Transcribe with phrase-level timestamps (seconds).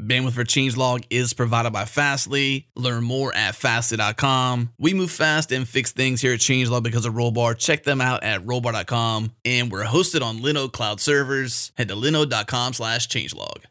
[0.00, 2.68] Bandwidth for Changelog is provided by Fastly.
[2.74, 4.70] Learn more at fastly.com.
[4.78, 7.58] We move fast and fix things here at Changelog because of Rollbar.
[7.58, 9.32] Check them out at rollbar.com.
[9.44, 11.72] And we're hosted on Linode Cloud servers.
[11.76, 13.64] Head to linode.com slash changelog.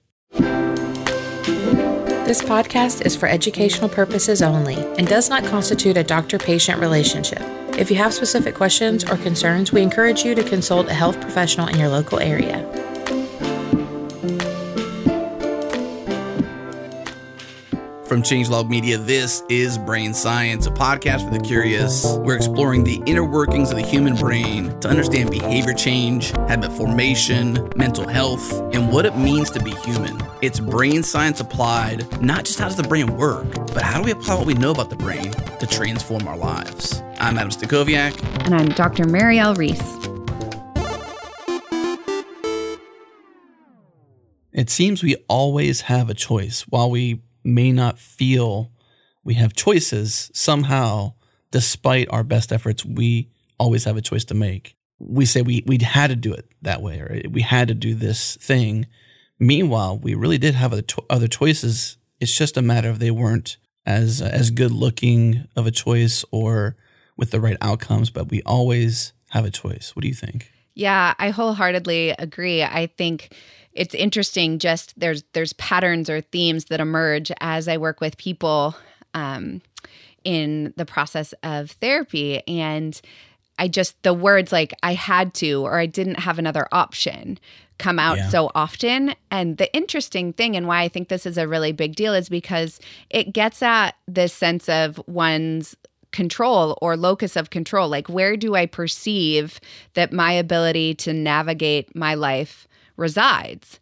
[2.25, 7.41] This podcast is for educational purposes only and does not constitute a doctor patient relationship.
[7.77, 11.67] If you have specific questions or concerns, we encourage you to consult a health professional
[11.67, 12.65] in your local area.
[18.11, 22.17] From Changelog Media, this is Brain Science, a podcast for the curious.
[22.17, 27.69] We're exploring the inner workings of the human brain to understand behavior change, habit formation,
[27.77, 30.21] mental health, and what it means to be human.
[30.41, 34.11] It's brain science applied, not just how does the brain work, but how do we
[34.11, 37.01] apply what we know about the brain to transform our lives.
[37.17, 38.21] I'm Adam Stacoviak.
[38.43, 39.05] And I'm Dr.
[39.05, 39.79] Mireille Reece.
[44.51, 46.63] It seems we always have a choice.
[46.63, 48.71] While we may not feel
[49.23, 51.13] we have choices, somehow,
[51.51, 54.75] despite our best efforts, we always have a choice to make.
[54.99, 57.95] We say we we had to do it that way, or we had to do
[57.95, 58.87] this thing.
[59.39, 60.73] Meanwhile, we really did have
[61.09, 61.97] other, choices.
[62.19, 66.75] It's just a matter of they weren't as as good looking of a choice or
[67.17, 68.11] with the right outcomes.
[68.11, 69.95] But we always have a choice.
[69.95, 70.50] What do you think?
[70.73, 72.63] Yeah, I wholeheartedly agree.
[72.63, 73.35] I think
[73.73, 78.75] it's interesting just there's there's patterns or themes that emerge as I work with people
[79.13, 79.61] um,
[80.23, 82.99] in the process of therapy and
[83.57, 87.39] I just the words like I had to or I didn't have another option
[87.77, 88.29] come out yeah.
[88.29, 91.95] so often and the interesting thing and why I think this is a really big
[91.95, 95.75] deal is because it gets at this sense of one's
[96.11, 99.59] control or locus of control like where do I perceive
[99.93, 102.67] that my ability to navigate my life
[102.97, 103.79] resides.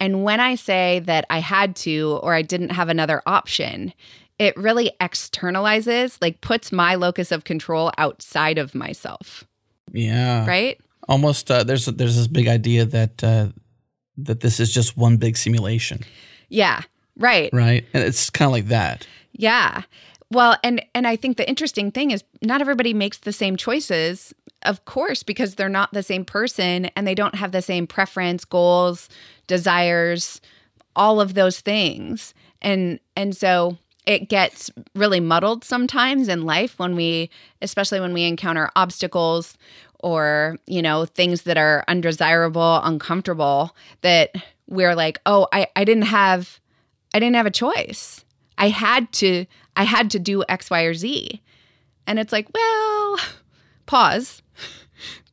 [0.00, 3.92] And when I say that I had to or I didn't have another option,
[4.38, 9.44] it really externalizes, like puts my locus of control outside of myself.
[9.92, 10.46] Yeah.
[10.46, 10.80] Right?
[11.08, 13.48] Almost uh, there's there's this big idea that uh,
[14.18, 16.00] that this is just one big simulation.
[16.48, 16.82] Yeah.
[17.16, 17.50] Right.
[17.52, 17.84] Right.
[17.92, 19.06] And it's kind of like that.
[19.32, 19.82] Yeah.
[20.30, 24.34] Well, and and I think the interesting thing is not everybody makes the same choices,
[24.62, 28.44] of course, because they're not the same person and they don't have the same preference,
[28.44, 29.08] goals,
[29.46, 30.40] desires,
[30.96, 32.34] all of those things.
[32.62, 37.30] And and so it gets really muddled sometimes in life when we
[37.62, 39.56] especially when we encounter obstacles
[40.00, 44.32] or, you know, things that are undesirable, uncomfortable that
[44.68, 46.60] we're like, "Oh, I I didn't have
[47.14, 48.24] I didn't have a choice."
[48.58, 49.46] I had to
[49.76, 51.40] I had to do X, Y, or Z.
[52.06, 53.16] And it's like, well,
[53.86, 54.42] pause.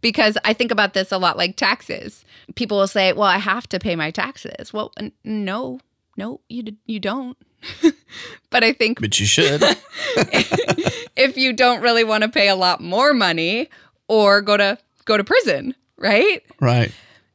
[0.01, 2.23] because I think about this a lot like taxes.
[2.53, 4.71] People will say, well, I have to pay my taxes.
[4.71, 5.79] Well, n- no,
[6.15, 7.37] no, you, d- you don't.
[8.51, 9.01] but I think.
[9.01, 9.63] But you should.
[11.15, 13.69] if you don't really want to pay a lot more money
[14.07, 16.43] or go to go to prison, right?
[16.59, 16.91] Right.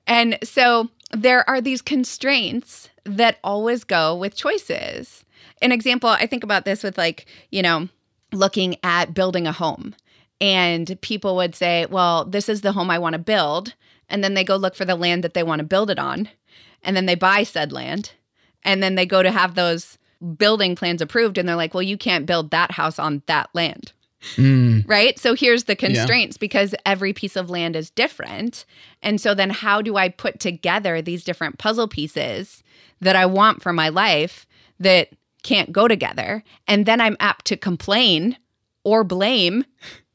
[0.07, 5.25] And so there are these constraints that always go with choices
[5.63, 7.89] an example, I think about this with like, you know,
[8.33, 9.95] looking at building a home.
[10.41, 13.75] And people would say, well, this is the home I want to build.
[14.09, 16.29] And then they go look for the land that they want to build it on.
[16.83, 18.13] And then they buy said land.
[18.65, 19.99] And then they go to have those
[20.37, 21.37] building plans approved.
[21.39, 23.93] And they're like, well, you can't build that house on that land.
[24.37, 24.87] Mm.
[24.87, 25.19] Right.
[25.19, 26.41] So here's the constraints yeah.
[26.41, 28.67] because every piece of land is different.
[29.03, 32.63] And so then how do I put together these different puzzle pieces
[33.01, 34.47] that I want for my life
[34.79, 35.11] that
[35.43, 36.43] can't go together.
[36.67, 38.37] And then I'm apt to complain
[38.85, 39.65] or blame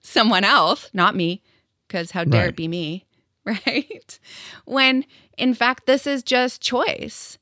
[0.02, 1.42] someone else, not me,
[1.88, 2.50] because how dare right.
[2.50, 3.06] it be me,
[3.46, 4.20] right?
[4.66, 5.06] When
[5.38, 7.38] in fact, this is just choice.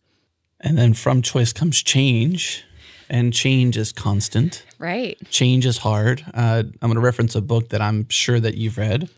[0.60, 2.64] And then from choice comes change,
[3.10, 4.66] and change is constant.
[4.80, 5.18] Right.
[5.30, 6.24] Change is hard.
[6.34, 9.10] Uh, I'm going to reference a book that I'm sure that you've read,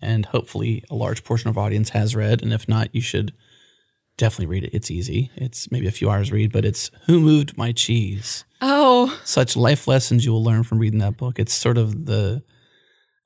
[0.00, 2.42] and hopefully a large portion of our audience has read.
[2.42, 3.32] And if not, you should
[4.16, 4.74] definitely read it.
[4.74, 5.30] It's easy.
[5.36, 8.44] It's maybe a few hours read, but it's Who Moved My Cheese?
[8.60, 9.18] Oh.
[9.24, 11.38] Such life lessons you will learn from reading that book.
[11.38, 12.42] It's sort of the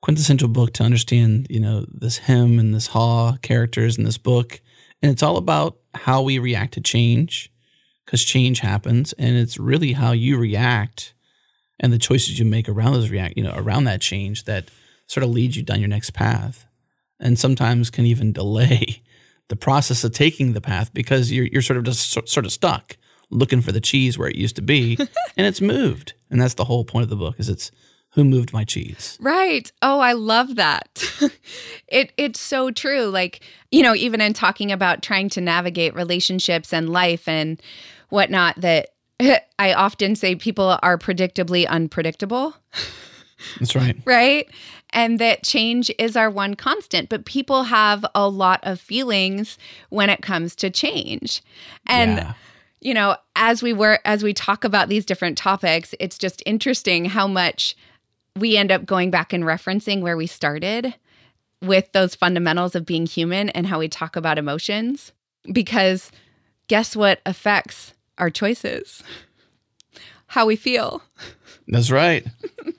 [0.01, 4.61] quintessential book to understand, you know, this Hem and this haw characters in this book.
[5.01, 7.51] And it's all about how we react to change
[8.05, 11.13] because change happens and it's really how you react
[11.79, 14.69] and the choices you make around those react, you know, around that change that
[15.07, 16.65] sort of leads you down your next path
[17.19, 19.03] and sometimes can even delay
[19.49, 22.51] the process of taking the path because you're you're sort of just so, sort of
[22.51, 22.97] stuck
[23.29, 24.97] looking for the cheese where it used to be
[25.37, 27.71] and it's moved and that's the whole point of the book is it's
[28.13, 31.03] who moved my cheese right oh i love that
[31.87, 33.41] it it's so true like
[33.71, 37.61] you know even in talking about trying to navigate relationships and life and
[38.09, 38.89] whatnot that
[39.59, 42.55] I often say people are predictably unpredictable.
[43.59, 43.97] That's right.
[44.05, 44.49] right?
[44.91, 47.09] And that change is our one constant.
[47.09, 49.57] But people have a lot of feelings
[49.89, 51.41] when it comes to change.
[51.85, 52.33] And Yeah.
[52.81, 57.05] you know, as we were as we talk about these different topics, it's just interesting
[57.05, 57.75] how much
[58.35, 60.95] we end up going back and referencing where we started
[61.61, 65.11] with those fundamentals of being human and how we talk about emotions
[65.51, 66.11] because
[66.67, 69.03] guess what affects our choices?
[70.29, 71.01] How we feel,
[71.67, 72.25] That's right.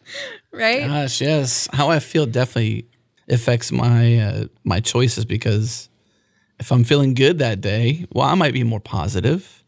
[0.53, 0.87] right?
[0.87, 1.69] Gosh, yes.
[1.73, 2.87] How I feel definitely
[3.29, 5.89] affects my uh, my choices because
[6.59, 9.63] if I'm feeling good that day, well, I might be more positive,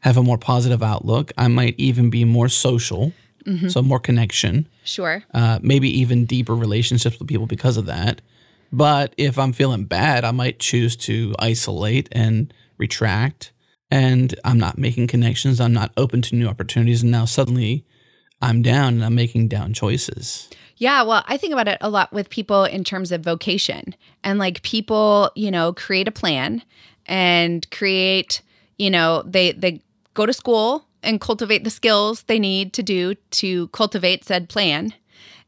[0.00, 1.32] have a more positive outlook.
[1.36, 3.12] I might even be more social,
[3.68, 5.24] so more connection, Sure.
[5.34, 8.20] uh, maybe even deeper relationships with people because of that.
[8.70, 13.52] But if I'm feeling bad, I might choose to isolate and retract,
[13.90, 15.60] and I'm not making connections.
[15.60, 17.84] I'm not open to new opportunities, and now suddenly
[18.40, 20.48] I'm down and I'm making down choices.
[20.76, 23.96] Yeah, well, I think about it a lot with people in terms of vocation.
[24.22, 26.62] And like people, you know, create a plan
[27.06, 28.42] and create,
[28.78, 29.82] you know, they they
[30.14, 34.94] go to school and cultivate the skills they need to do to cultivate said plan.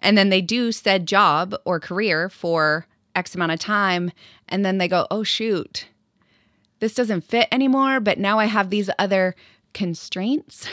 [0.02, 4.10] And then they do said job or career for X amount of time
[4.48, 5.86] and then they go, "Oh shoot.
[6.80, 9.36] This doesn't fit anymore, but now I have these other
[9.72, 10.66] constraints."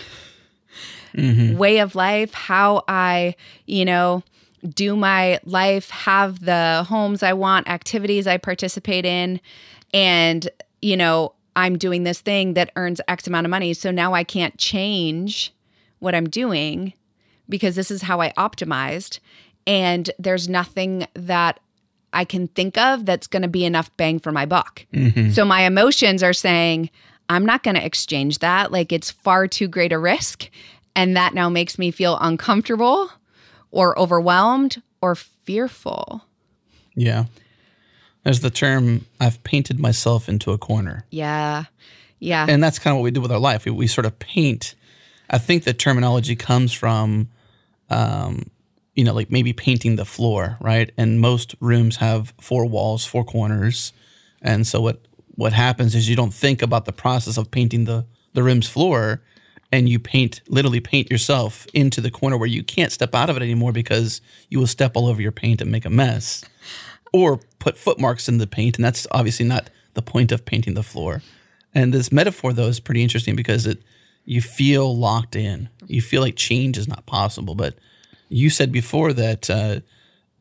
[1.15, 1.57] Mm-hmm.
[1.57, 4.23] way of life, how I, you know,
[4.67, 9.41] do my life, have the homes I want, activities I participate in,
[9.93, 10.47] and,
[10.81, 13.73] you know, I'm doing this thing that earns X amount of money.
[13.73, 15.53] So now I can't change
[15.99, 16.93] what I'm doing
[17.49, 19.19] because this is how I optimized.
[19.65, 21.59] And there's nothing that
[22.13, 24.85] I can think of that's going to be enough bang for my buck.
[25.31, 26.89] So my emotions are saying,
[27.29, 28.71] I'm not going to exchange that.
[28.71, 30.49] Like it's far too great a risk.
[30.95, 33.11] And that now makes me feel uncomfortable
[33.69, 36.23] or overwhelmed or fearful.
[36.95, 37.25] Yeah.
[38.23, 41.05] There's the term, I've painted myself into a corner.
[41.11, 41.65] Yeah.
[42.19, 42.47] Yeah.
[42.49, 43.65] And that's kind of what we do with our life.
[43.65, 44.73] We, we sort of paint.
[45.29, 47.29] I think the terminology comes from,
[47.89, 48.49] um,
[48.97, 50.91] you know, like maybe painting the floor, right?
[50.97, 53.93] And most rooms have four walls, four corners.
[54.41, 58.07] And so what, what happens is you don't think about the process of painting the,
[58.33, 59.21] the room's floor
[59.71, 63.37] and you paint, literally paint yourself into the corner where you can't step out of
[63.37, 66.43] it anymore because you will step all over your paint and make a mess
[67.13, 68.77] or put footmarks in the paint.
[68.77, 71.21] And that's obviously not the point of painting the floor.
[71.71, 73.83] And this metaphor, though, is pretty interesting because it
[74.25, 75.69] you feel locked in.
[75.85, 77.53] You feel like change is not possible.
[77.53, 77.75] But
[78.29, 79.79] you said before that uh,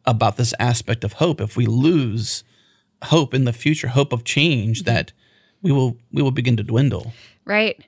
[0.04, 1.40] about this aspect of hope.
[1.40, 2.44] If we lose
[3.04, 5.12] hope in the future, hope of change, that
[5.62, 7.12] we will we will begin to dwindle.
[7.44, 7.82] Right.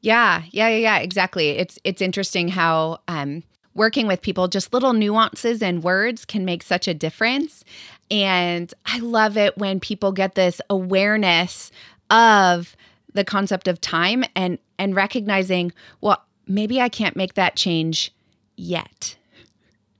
[0.00, 0.42] Yeah.
[0.50, 0.68] Yeah.
[0.68, 0.76] Yeah.
[0.76, 0.98] Yeah.
[0.98, 1.50] Exactly.
[1.50, 3.42] It's it's interesting how um,
[3.74, 7.64] working with people, just little nuances and words can make such a difference.
[8.10, 11.70] And I love it when people get this awareness
[12.10, 12.76] of
[13.12, 18.12] the concept of time and and recognizing, well, maybe I can't make that change
[18.56, 19.16] yet.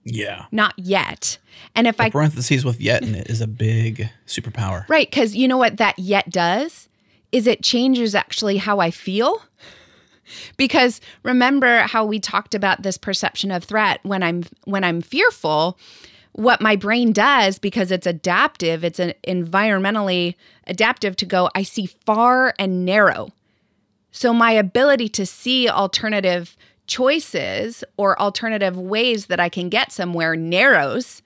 [0.05, 0.47] Yeah.
[0.53, 1.39] Not yet.
[1.75, 4.89] And if I Parentheses with yet in it is a big superpower.
[4.89, 6.89] Right, because you know what that yet does
[7.33, 9.43] is it changes actually how I feel.
[10.57, 15.79] Because remember how we talked about this perception of threat when I'm when I'm fearful,
[16.33, 20.35] what my brain does because it's adaptive, it's an environmentally
[20.67, 23.31] adaptive to go I see far and narrow.
[24.13, 30.37] So my ability to see alternative choices or alternative ways that I can get somewhere
[30.37, 31.23] narrows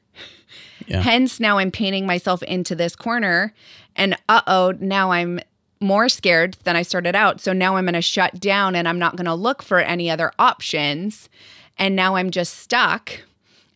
[0.87, 1.03] Yeah.
[1.03, 3.53] Hence, now I'm painting myself into this corner,
[3.95, 5.41] and uh oh, now I'm
[5.81, 7.41] more scared than I started out.
[7.41, 10.11] So now I'm going to shut down and I'm not going to look for any
[10.11, 11.29] other options.
[11.77, 13.21] And now I'm just stuck.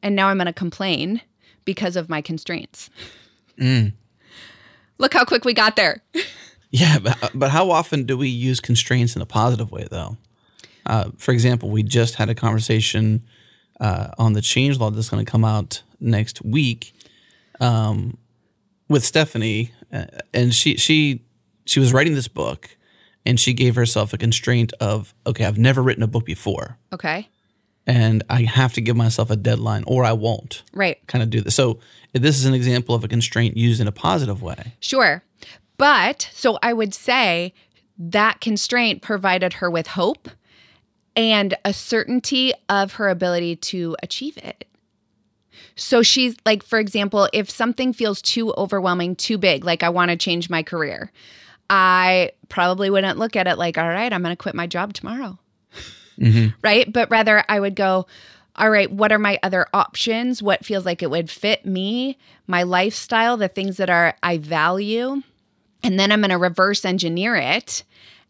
[0.03, 1.21] And now I'm going to complain
[1.65, 2.91] because of my constraints.
[3.57, 3.93] Mm.
[4.99, 6.03] Look how quick we got there.
[6.75, 10.17] Yeah, but, but how often do we use constraints in a positive way, though?
[10.87, 13.23] Uh, for example, we just had a conversation
[13.81, 16.93] uh, on the Changelog that's going to come out next week
[17.61, 18.17] um,
[18.89, 21.23] with Stephanie, uh, and she she
[21.65, 22.77] she was writing this book,
[23.25, 27.29] and she gave herself a constraint of okay, I've never written a book before, Okay.
[27.87, 30.99] and I have to give myself a deadline, or I won't Right.
[31.07, 31.55] kind of do this.
[31.55, 31.79] So
[32.13, 34.75] this is an example of a constraint used in a positive way.
[34.81, 35.23] Sure.
[35.79, 37.55] But so I would say
[37.99, 40.29] that constraint provided her with hope
[41.17, 44.67] and a certainty of her ability to achieve it.
[45.75, 50.11] So she's like, for example, if something feels too overwhelming, too big, like I want
[50.11, 51.11] to change my career,
[51.71, 54.93] I probably wouldn't look at it like, all right, I'm going to quit my job
[54.93, 55.39] tomorrow.
[56.19, 56.55] Mhm.
[56.63, 56.93] Right.
[56.93, 58.07] But rather, I would go,
[58.57, 60.43] all right, what are my other options?
[60.43, 65.23] What feels like it would fit me, my lifestyle, the things that are I value.
[65.83, 67.83] And then I'm going to reverse engineer it.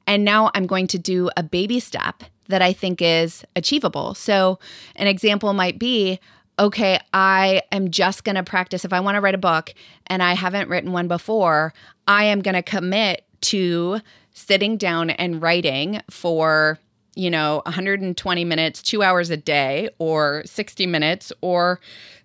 [0.06, 4.14] And now I'm going to do a baby step that I think is achievable.
[4.14, 4.58] So,
[4.96, 6.18] an example might be
[6.58, 8.84] okay, I am just going to practice.
[8.84, 9.74] If I want to write a book
[10.06, 11.72] and I haven't written one before,
[12.06, 14.00] I am going to commit to
[14.34, 16.78] sitting down and writing for,
[17.14, 21.80] you know, 120 minutes, two hours a day, or 60 minutes, or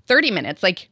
[0.07, 0.63] 30 minutes.
[0.63, 0.89] Like,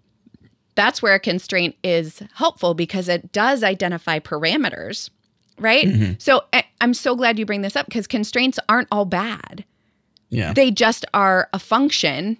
[0.75, 5.09] that's where a constraint is helpful because it does identify parameters,
[5.59, 5.85] right?
[5.87, 6.13] Mm-hmm.
[6.19, 9.63] So I- I'm so glad you bring this up because constraints aren't all bad
[10.29, 10.53] Yeah.
[10.53, 12.37] they just are a function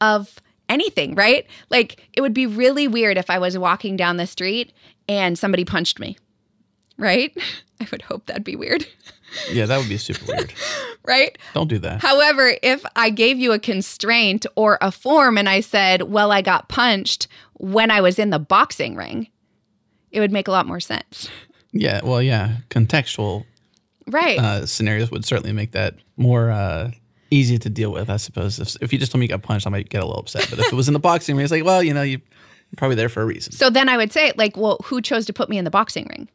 [0.00, 1.46] of anything, right?
[1.70, 4.72] Like it would be really weird if I was walking down the street
[5.08, 6.16] and somebody punched me,
[6.98, 7.36] right?
[7.80, 8.86] I would hope that'd be weird,
[9.52, 10.52] yeah, that would be super weird.
[11.04, 11.36] right?
[11.54, 12.00] Don't do that.
[12.00, 16.40] However, if I gave you a constraint or a form and I said, well, I
[16.40, 19.26] got punched when I was in the boxing ring,
[20.12, 21.28] it would make a lot more sense.
[21.76, 23.44] Yeah, well, yeah, contextual
[24.06, 24.38] Right.
[24.38, 26.92] uh, scenarios would certainly make that more uh,
[27.30, 28.58] easy to deal with, I suppose.
[28.60, 30.46] If, if you just told me you got punched, I might get a little upset.
[30.50, 32.76] But if it was in the boxing ring, it's like, well, you know, you, you're
[32.76, 33.52] probably there for a reason.
[33.52, 36.06] so then I would say, like, well, who chose to put me in the boxing
[36.10, 36.28] ring?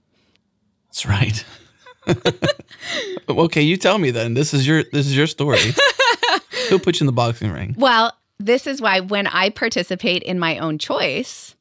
[0.87, 1.45] That's right.
[3.29, 4.33] okay, you tell me then.
[4.33, 5.59] This is your this is your story.
[6.69, 7.75] Who put you in the boxing ring?
[7.77, 11.55] Well, this is why when I participate in my own choice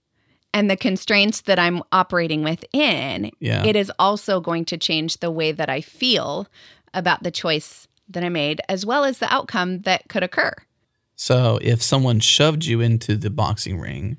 [0.54, 3.64] and the constraints that I'm operating within, Yeah.
[3.64, 6.46] it is also going to change the way that I feel
[6.94, 10.52] about the choice that I made, as well as the outcome that could occur.
[11.16, 14.16] So if someone shoved you into the boxing ring,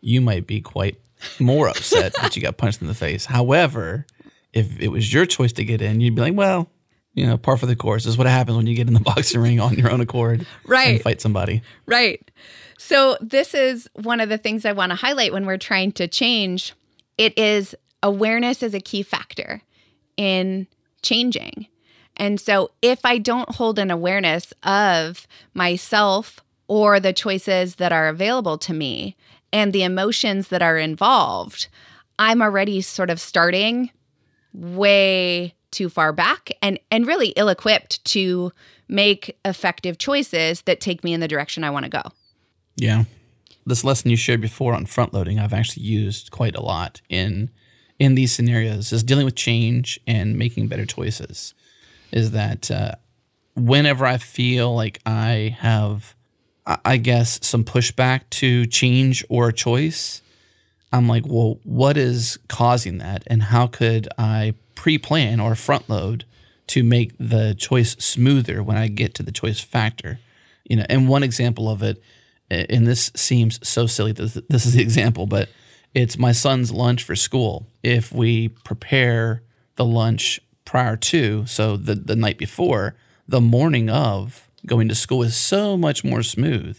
[0.00, 0.96] you might be quite
[1.38, 3.26] more upset that you got punched in the face.
[3.26, 4.06] However,
[4.52, 6.68] if it was your choice to get in, you'd be like, well,
[7.14, 9.40] you know, par for the course is what happens when you get in the boxing
[9.40, 10.88] ring on your own accord Right.
[10.94, 11.62] and fight somebody.
[11.86, 12.30] Right.
[12.78, 16.06] So, this is one of the things I want to highlight when we're trying to
[16.06, 16.74] change.
[17.16, 19.62] It is awareness is a key factor
[20.16, 20.66] in
[21.02, 21.66] changing.
[22.16, 28.08] And so, if I don't hold an awareness of myself or the choices that are
[28.08, 29.16] available to me
[29.52, 31.68] and the emotions that are involved,
[32.18, 33.90] I'm already sort of starting
[34.52, 38.52] way too far back and and really ill-equipped to
[38.88, 42.02] make effective choices that take me in the direction I want to go.
[42.76, 43.04] Yeah.
[43.64, 47.50] This lesson you shared before on front loading, I've actually used quite a lot in
[47.98, 51.54] in these scenarios is dealing with change and making better choices.
[52.12, 52.92] Is that uh,
[53.54, 56.14] whenever I feel like I have,
[56.84, 60.20] I- guess, some pushback to change or a choice,
[60.92, 66.26] I'm like, well, what is causing that, and how could I pre-plan or front load
[66.68, 70.20] to make the choice smoother when I get to the choice factor?
[70.68, 72.00] You know, and one example of it,
[72.50, 74.12] and this seems so silly.
[74.12, 75.48] This, this is the example, but
[75.94, 77.66] it's my son's lunch for school.
[77.82, 79.42] If we prepare
[79.76, 82.94] the lunch prior to, so the the night before,
[83.28, 86.78] the morning of going to school is so much more smooth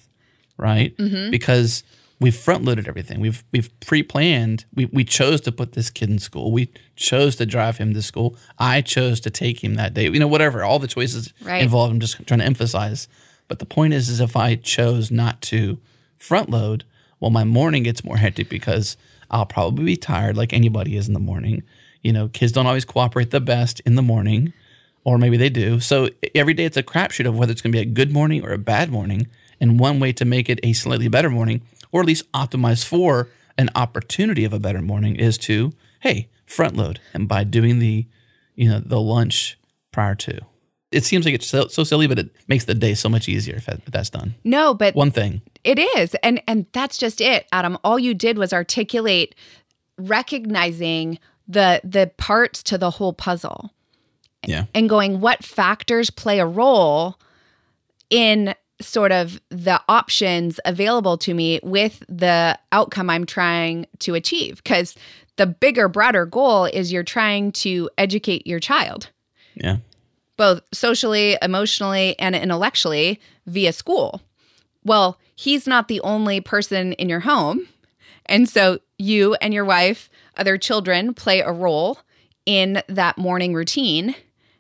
[0.58, 0.98] right?
[0.98, 1.30] Mm-hmm.
[1.30, 1.84] Because
[2.20, 3.20] we've front loaded everything.
[3.20, 4.66] We've we've pre planned.
[4.74, 6.52] We we chose to put this kid in school.
[6.52, 8.36] We chose to drive him to school.
[8.58, 10.06] I chose to take him that day.
[10.06, 10.64] You know, whatever.
[10.64, 11.62] All the choices Right.
[11.62, 11.94] involved.
[11.94, 13.08] I'm just trying to emphasize.
[13.48, 15.78] But the point is, is if I chose not to
[16.18, 16.84] front load,
[17.20, 18.98] well, my morning gets more hectic because
[19.32, 21.64] I'll probably be tired, like anybody is in the morning.
[22.02, 24.54] You know, kids don't always cooperate the best in the morning
[25.08, 25.80] or maybe they do.
[25.80, 28.44] So every day it's a crapshoot of whether it's going to be a good morning
[28.44, 29.28] or a bad morning.
[29.58, 31.62] And one way to make it a slightly better morning,
[31.94, 36.76] or at least optimize for an opportunity of a better morning, is to hey front
[36.76, 38.06] load, and by doing the
[38.54, 39.58] you know the lunch
[39.92, 40.42] prior to.
[40.92, 43.56] It seems like it's so, so silly, but it makes the day so much easier
[43.56, 44.36] if, that's done.
[44.44, 46.16] No, but One thing, It is.
[46.24, 47.78] And and that's just it, Adam.
[47.84, 49.36] All you did was articulate
[49.98, 53.72] recognizing the the parts to the whole puzzle
[54.46, 57.18] yeah, and going what factors play a role
[58.10, 64.64] in sort of the options available to me with the outcome I'm trying to achieve
[64.64, 64.96] cuz
[65.38, 69.10] the bigger broader goal is you're trying to educate your child
[69.56, 69.78] yeah,
[70.38, 74.22] both socially, emotionally, and intellectually via school.
[74.84, 77.68] Well, he's not the only person in your home.
[78.28, 82.00] And so you and your wife, other children play a role
[82.46, 84.16] in that morning routine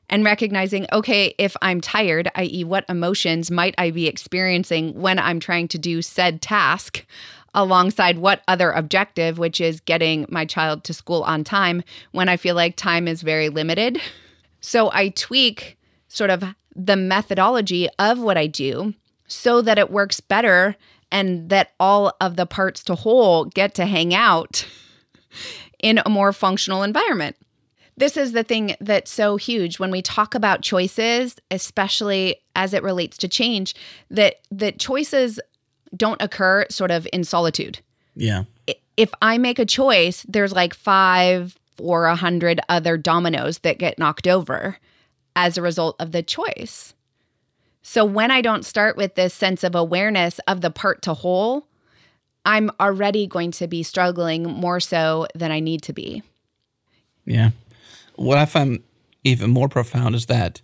[0.09, 5.39] and recognizing, okay, if I'm tired, i.e., what emotions might I be experiencing when I'm
[5.39, 7.05] trying to do said task?
[7.53, 11.81] alongside what other objective, which is getting my child to school on time
[12.11, 13.99] when I feel like time is very limited.
[14.61, 16.43] So I tweak sort of
[16.75, 18.93] the methodology of what I do
[19.27, 20.75] so that it works better
[21.11, 24.65] and that all of the parts to whole get to hang out
[25.79, 27.35] in a more functional environment.
[27.97, 32.83] This is the thing that's so huge when we talk about choices, especially as it
[32.83, 33.73] relates to change,
[34.11, 35.39] that that choices
[35.95, 37.79] don't occur sort of in solitude.
[38.15, 38.43] Yeah.
[38.97, 43.99] If I make a choice, there's like 5 or a 100 other dominoes that get
[43.99, 44.77] knocked over
[45.35, 46.93] as a result of the choice.
[47.81, 51.67] So when I don't start with this sense of awareness of the part to whole,
[52.45, 56.23] I'm already going to be struggling more so than I need to be.
[57.25, 57.51] Yeah.
[58.15, 58.83] What I find
[59.23, 60.61] even more profound is that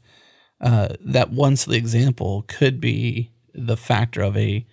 [0.62, 4.65] uh, that one silly example could be the factor of a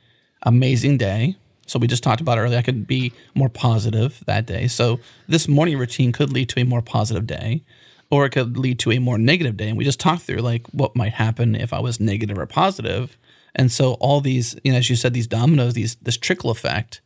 [0.43, 1.37] amazing day.
[1.71, 2.59] So we just talked about earlier.
[2.59, 4.67] I could be more positive that day.
[4.67, 4.99] So
[5.29, 7.63] this morning routine could lead to a more positive day,
[8.11, 9.69] or it could lead to a more negative day.
[9.69, 13.17] And we just talked through like what might happen if I was negative or positive.
[13.55, 17.01] And so all these, you know, as you said, these dominoes, these this trickle effect,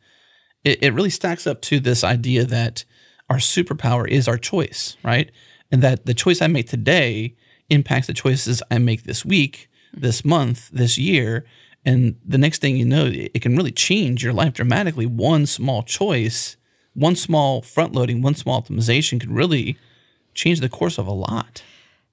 [0.63, 2.85] it, it really stacks up to this idea that
[3.29, 5.29] our superpower is our choice, right?
[5.71, 7.35] And that the choice I make today
[7.69, 11.45] impacts the choices I make this week, this month, this year.
[11.85, 15.05] And the next thing you know, it can really change your life dramatically.
[15.05, 16.57] One small choice,
[16.93, 19.77] one small front loading, one small optimization can really
[20.33, 21.61] change the course of a lot.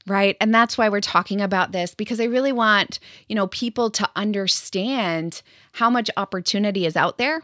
[0.06, 0.36] Right.
[0.40, 2.98] And that's why we're talking about this because I really want,
[3.28, 7.42] you know, people to understand how much opportunity is out there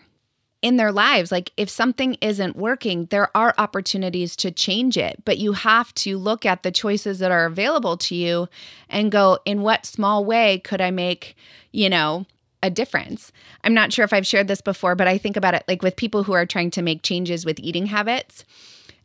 [0.61, 1.31] in their lives.
[1.31, 6.19] Like if something isn't working, there are opportunities to change it, but you have to
[6.19, 8.49] look at the choices that are available to you
[8.89, 11.37] and go, in what small way could I make,
[11.73, 12.27] you know,
[12.63, 13.31] a difference?
[13.63, 15.95] I'm not sure if I've shared this before, but I think about it like with
[15.95, 18.45] people who are trying to make changes with eating habits.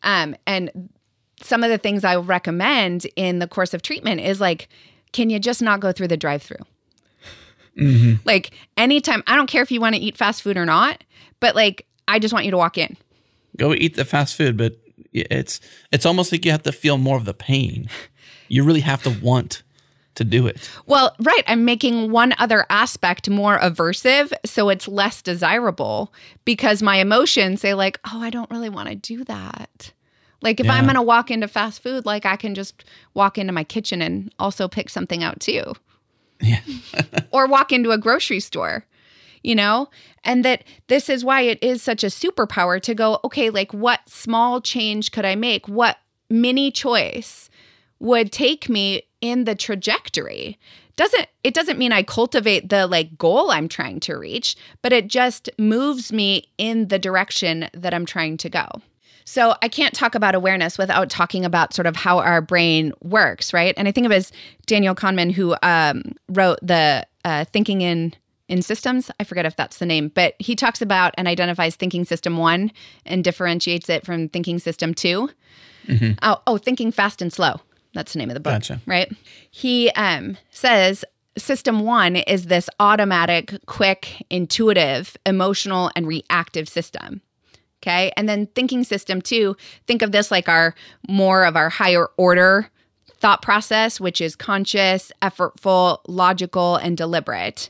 [0.01, 0.89] Um, and
[1.41, 4.69] some of the things I recommend in the course of treatment is like,
[5.11, 6.65] can you just not go through the drive through?
[7.77, 8.21] Mm-hmm.
[8.25, 11.03] Like anytime, I don't care if you want to eat fast food or not,
[11.39, 12.97] but like I just want you to walk in.
[13.57, 14.77] Go eat the fast food, but
[15.11, 15.59] it's
[15.91, 17.89] it's almost like you have to feel more of the pain.
[18.47, 19.63] You really have to want
[20.15, 20.69] to do it.
[20.85, 21.43] Well, right.
[21.47, 26.13] I'm making one other aspect more aversive so it's less desirable
[26.45, 29.91] because my emotions say, like, oh, I don't really want to do that.
[30.41, 30.73] Like if yeah.
[30.73, 34.01] I'm going to walk into fast food, like I can just walk into my kitchen
[34.01, 35.73] and also pick something out too.
[37.31, 38.85] Or walk into a grocery store,
[39.41, 39.89] you know?
[40.23, 44.07] And that this is why it is such a superpower to go, okay, like what
[44.07, 45.67] small change could I make?
[45.67, 45.97] What
[46.29, 47.49] mini choice
[47.99, 50.59] would take me in the trajectory?
[50.95, 55.07] Doesn't it doesn't mean I cultivate the like goal I'm trying to reach, but it
[55.07, 58.67] just moves me in the direction that I'm trying to go.
[59.25, 63.53] So I can't talk about awareness without talking about sort of how our brain works,
[63.53, 63.73] right?
[63.77, 64.31] And I think of it as
[64.65, 68.13] Daniel Kahneman, who um, wrote the uh, Thinking in
[68.49, 69.09] in Systems.
[69.19, 72.71] I forget if that's the name, but he talks about and identifies Thinking System One
[73.05, 75.29] and differentiates it from Thinking System 2
[75.87, 76.11] mm-hmm.
[76.21, 77.61] Oh, oh, Thinking Fast and Slow.
[77.93, 78.81] That's the name of the book, gotcha.
[78.85, 79.11] right?
[79.51, 81.05] He um, says
[81.37, 87.21] System one is this automatic, quick, intuitive, emotional, and reactive system.
[87.83, 88.13] Okay.
[88.15, 90.73] And then thinking system two, think of this like our
[91.09, 92.69] more of our higher order
[93.17, 97.69] thought process, which is conscious, effortful, logical, and deliberate.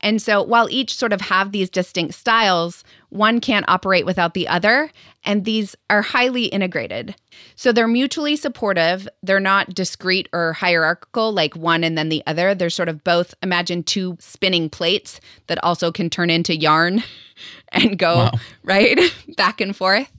[0.00, 4.48] And so while each sort of have these distinct styles, one can't operate without the
[4.48, 4.90] other,
[5.24, 7.14] and these are highly integrated.
[7.56, 9.08] So they're mutually supportive.
[9.22, 12.54] They're not discrete or hierarchical like one and then the other.
[12.54, 17.02] They're sort of both imagine two spinning plates that also can turn into yarn
[17.72, 18.32] and go wow.
[18.62, 18.98] right
[19.36, 20.10] back and forth.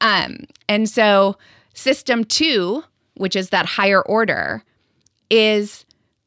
[0.00, 1.36] Um, and so
[1.74, 4.62] system 2, which is that higher order,
[5.30, 5.84] is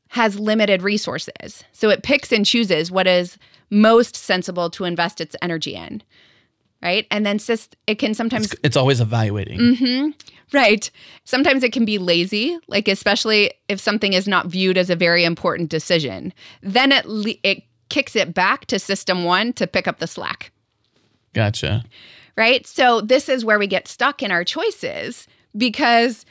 [0.10, 1.64] has limited resources.
[1.72, 3.38] So it picks and chooses what is
[3.70, 6.04] most sensible to invest its energy in.
[6.82, 7.08] Right.
[7.12, 7.40] And then
[7.88, 8.52] it can sometimes.
[8.52, 9.58] It's, it's always evaluating.
[9.58, 10.10] Mm-hmm,
[10.52, 10.92] right.
[11.24, 15.24] Sometimes it can be lazy, like, especially if something is not viewed as a very
[15.24, 16.34] important decision.
[16.62, 17.06] Then it,
[17.44, 20.52] it kicks it back to system one to pick up the slack.
[21.34, 21.86] Gotcha.
[22.36, 22.68] Right.
[22.68, 26.26] So this is where we get stuck in our choices because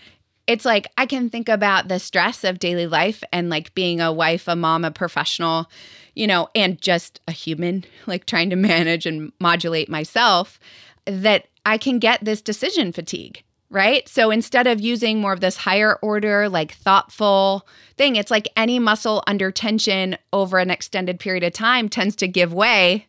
[0.47, 4.13] it's like I can think about the stress of daily life and like being a
[4.13, 5.71] wife, a mom, a professional,
[6.15, 10.59] you know, and just a human, like trying to manage and modulate myself,
[11.07, 14.09] that I can get this decision fatigue, right?
[14.09, 18.79] So instead of using more of this higher order, like thoughtful thing, it's like any
[18.79, 23.07] muscle under tension over an extended period of time tends to give way.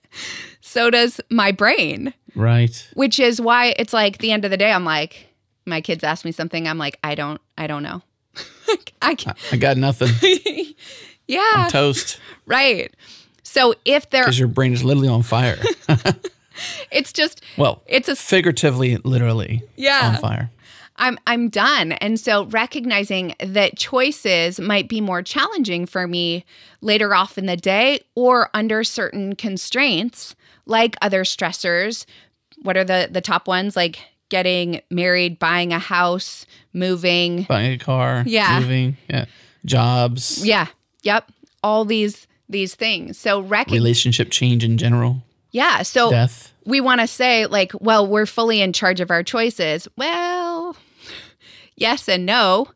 [0.60, 2.12] so does my brain.
[2.34, 2.88] Right.
[2.94, 5.26] Which is why it's like the end of the day, I'm like,
[5.64, 8.02] my kids ask me something, I'm like, I don't, I don't know.
[9.02, 10.08] I, can, I got nothing.
[11.28, 12.18] Yeah, I'm toast.
[12.46, 12.92] right.
[13.42, 15.58] So if there, Because your brain is literally on fire.
[16.90, 20.12] it's just, well, it's a figuratively, literally Yeah.
[20.14, 20.50] on fire.
[20.98, 21.92] I'm I'm done.
[21.92, 26.44] And so recognizing that choices might be more challenging for me
[26.80, 30.34] later off in the day or under certain constraints
[30.64, 32.06] like other stressors.
[32.62, 33.98] What are the the top ones like
[34.30, 37.42] getting married, buying a house, moving.
[37.42, 38.58] Buying a car, Yeah.
[38.60, 39.26] moving, yeah,
[39.66, 40.66] jobs, Yeah.
[41.06, 41.30] Yep.
[41.62, 43.18] All these these things.
[43.18, 46.52] So rec- relationship change in general, Yeah, so death.
[46.64, 49.88] we want to say like, well, we're fully in charge of our choices.
[49.96, 50.76] Well,
[51.76, 52.68] yes and no,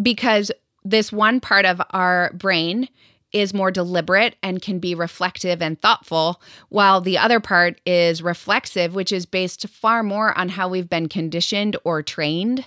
[0.00, 0.50] because
[0.84, 2.88] this one part of our brain
[3.32, 8.94] is more deliberate and can be reflective and thoughtful, while the other part is reflexive,
[8.94, 12.66] which is based far more on how we've been conditioned or trained.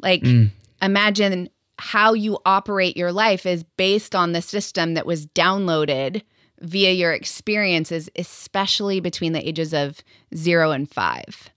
[0.00, 0.50] Like, mm.
[0.80, 6.22] imagine how you operate your life is based on the system that was downloaded
[6.60, 10.02] via your experiences, especially between the ages of
[10.34, 11.50] zero and five.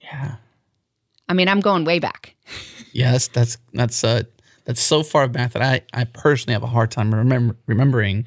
[0.00, 0.36] Yeah,
[1.28, 2.34] I mean, I'm going way back.
[2.92, 4.24] yes, That's that's uh
[4.64, 8.26] that's so far back that I I personally have a hard time remember, remembering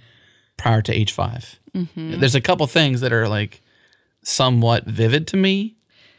[0.57, 1.59] prior to age 5
[1.95, 3.61] There's a couple things that are like
[4.23, 5.75] somewhat vivid to me,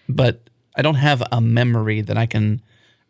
[0.09, 2.61] but I don't have a memory that I can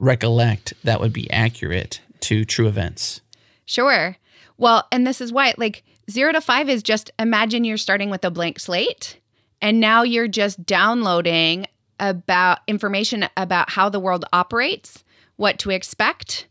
[0.05, 3.21] recollect that would be accurate to true events.
[3.67, 4.17] Sure.
[4.57, 8.25] Well, and this is why, like, zero to five is just imagine you're starting with
[8.25, 9.19] a blank slate
[9.61, 11.67] and now you're just downloading
[11.99, 15.05] about information about how the world operates,
[15.37, 16.47] what to expect.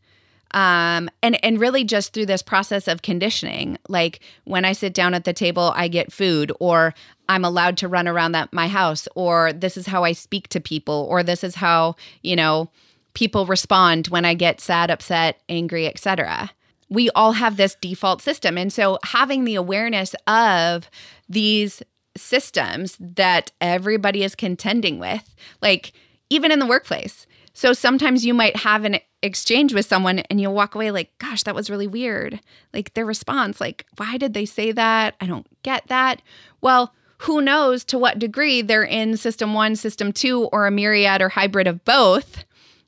[0.52, 5.14] Um, and and really just through this process of conditioning, like when I sit down
[5.14, 6.94] at the table, I get food, or
[7.28, 10.60] I'm allowed to run around that my house, or this is how I speak to
[10.60, 12.70] people, or this is how you know
[13.14, 16.52] people respond when I get sad, upset, angry, etc.
[16.90, 18.58] We all have this default system.
[18.58, 20.90] And so having the awareness of
[21.30, 21.82] these
[22.16, 25.94] systems that everybody is contending with, like
[26.30, 27.26] even in the workplace.
[27.54, 31.44] So sometimes you might have an exchange with someone and you'll walk away like, gosh,
[31.44, 32.40] that was really weird.
[32.74, 35.16] Like their response, like, why did they say that?
[35.22, 36.22] I don't get that.
[36.62, 41.22] Well, who knows to what degree they're in system one, system two, or a myriad
[41.22, 42.44] or hybrid of both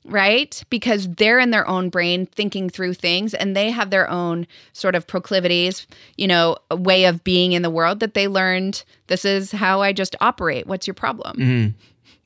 [0.08, 0.62] right?
[0.70, 4.94] Because they're in their own brain thinking through things and they have their own sort
[4.94, 9.24] of proclivities, you know, a way of being in the world that they learned this
[9.24, 10.66] is how I just operate.
[10.66, 11.74] What's your problem?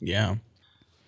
[0.00, 0.36] Yeah.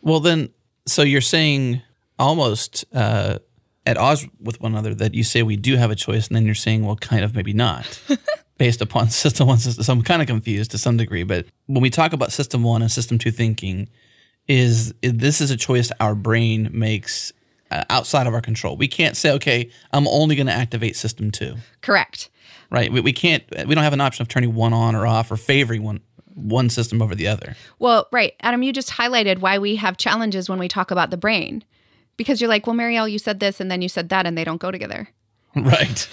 [0.01, 0.51] Well, then,
[0.87, 1.83] so you're saying
[2.19, 3.39] almost uh,
[3.87, 6.47] at odds with one another that you say we do have a choice, and then
[6.47, 8.01] you're saying, well, kind of maybe not,
[8.59, 9.85] based upon system one, system.
[9.85, 11.25] So I'm kind of confused to some degree.
[11.25, 13.89] But when we talk about system one and system two thinking,
[14.49, 17.33] is this is a choice our brain makes
[17.71, 18.77] uh, outside of our control.
[18.77, 22.31] We can't say, okay, I'm only going to activate system two, Correct.
[22.71, 22.93] right?
[22.93, 23.43] We, we can't.
[23.67, 26.01] We don't have an option of turning one on or off or favoring one
[26.35, 27.57] one system over the other.
[27.79, 28.35] Well, right.
[28.41, 31.63] Adam, you just highlighted why we have challenges when we talk about the brain.
[32.17, 34.45] Because you're like, well, Mireille, you said this and then you said that, and they
[34.45, 35.09] don't go together.
[35.55, 36.09] Right.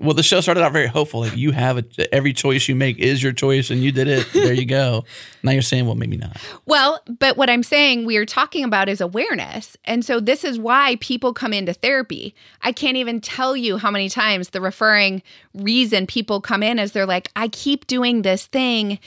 [0.00, 1.20] Well, the show started out very hopeful.
[1.20, 4.26] Like you have a, every choice you make is your choice, and you did it.
[4.32, 5.04] There you go.
[5.42, 6.36] Now you're saying, well, maybe not.
[6.66, 9.76] Well, but what I'm saying we are talking about is awareness.
[9.84, 12.34] And so this is why people come into therapy.
[12.62, 15.22] I can't even tell you how many times the referring
[15.54, 18.98] reason people come in is they're like, I keep doing this thing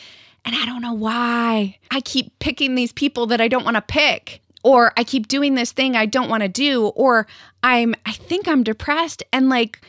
[0.46, 1.78] and I don't know why.
[1.92, 4.42] I keep picking these people that I don't want to pick.
[4.66, 6.88] Or I keep doing this thing I don't want to do.
[6.88, 7.28] Or
[7.64, 9.22] I'm, I think I'm depressed.
[9.34, 9.82] And like,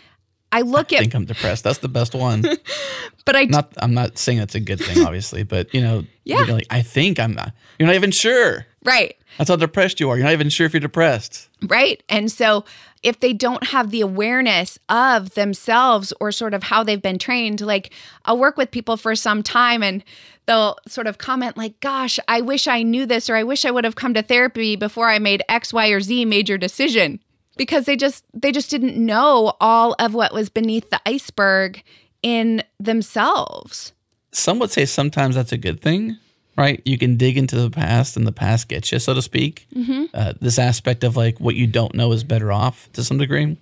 [0.56, 1.64] I look I at, think I'm depressed.
[1.64, 2.42] That's the best one.
[3.24, 3.72] but I, not.
[3.78, 6.44] I'm not saying that's a good thing, obviously, but you know, Yeah.
[6.44, 7.52] you're like, I think I'm not.
[7.78, 8.66] You're not even sure.
[8.84, 9.16] right.
[9.38, 10.16] That's how depressed you are.
[10.16, 11.48] You're not even sure if you're depressed.
[11.66, 12.00] Right.
[12.08, 12.64] And so
[13.02, 17.60] if they don't have the awareness of themselves or sort of how they've been trained,
[17.60, 17.92] like
[18.26, 20.04] I'll work with people for some time and
[20.46, 23.72] they'll sort of comment, like, gosh, I wish I knew this or I wish I
[23.72, 27.18] would have come to therapy before I made X, Y, or Z major decision.
[27.56, 31.82] Because they just they just didn't know all of what was beneath the iceberg
[32.22, 33.92] in themselves.
[34.32, 36.16] Some would say sometimes that's a good thing,
[36.58, 36.82] right?
[36.84, 39.68] You can dig into the past, and the past gets you, so to speak.
[40.14, 43.56] Uh, this aspect of like what you don't know is better off to some degree,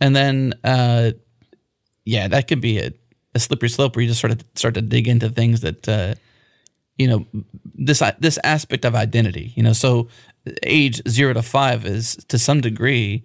[0.00, 1.12] and then uh,
[2.04, 2.90] yeah, that could be a,
[3.34, 6.14] a slippery slope where you just sort of start to dig into things that uh,
[6.98, 7.26] you know
[7.74, 9.52] this this aspect of identity.
[9.56, 10.08] You know, so
[10.62, 13.24] age zero to five is to some degree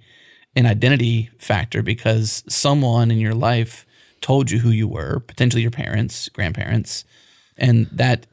[0.55, 3.86] an identity factor because someone in your life
[4.21, 7.05] told you who you were, potentially your parents, grandparents,
[7.60, 8.25] And that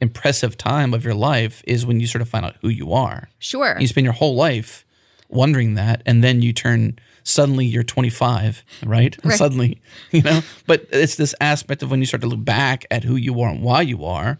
[0.00, 3.28] impressive time of your life is when you sort of find out who you are.
[3.38, 3.76] Sure.
[3.78, 4.84] You spend your whole life
[5.28, 9.16] wondering that, and then you turn suddenly you're 25, right?
[9.24, 9.38] Right.
[9.38, 10.40] Suddenly, you know.
[10.66, 13.50] But it's this aspect of when you start to look back at who you are
[13.50, 14.38] and why you are,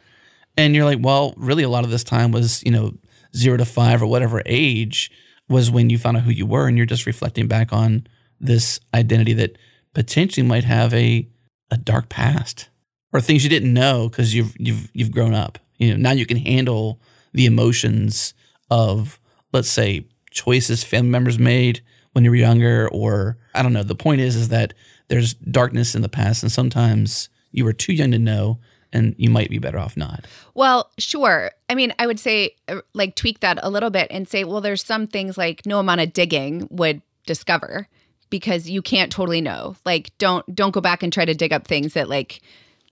[0.57, 2.95] and you're like, well, really, a lot of this time was, you know,
[3.37, 5.11] zero to five or whatever age
[5.49, 8.07] was when you found out who you were, and you're just reflecting back on
[8.41, 9.57] this identity that
[9.95, 11.29] potentially might have a
[11.71, 12.69] a dark past
[13.13, 15.59] or things you didn't know because you've you've you've grown up.
[15.79, 17.01] You know, now you can handle
[17.33, 18.35] the emotions
[18.71, 19.19] of
[19.53, 23.83] let's say choices family members made when you were younger or I don't know.
[23.83, 24.75] The point is is that
[25.09, 28.59] there's darkness in the past and sometimes you were too young to know
[28.93, 30.27] and you might be better off not.
[30.55, 31.51] Well, sure.
[31.69, 34.61] I mean, I would say uh, like tweak that a little bit and say, well,
[34.61, 37.89] there's some things like no amount of digging would discover
[38.31, 39.77] because you can't totally know.
[39.85, 42.41] Like don't don't go back and try to dig up things that like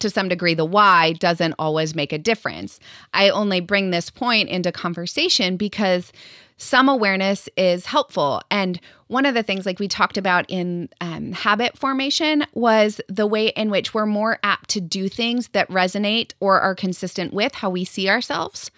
[0.00, 2.80] to some degree the why doesn't always make a difference.
[3.12, 6.12] I only bring this point into conversation because
[6.56, 8.42] some awareness is helpful.
[8.50, 13.26] And one of the things, like we talked about in um, habit formation, was the
[13.26, 17.52] way in which we're more apt to do things that resonate or are consistent with
[17.56, 18.70] how we see ourselves.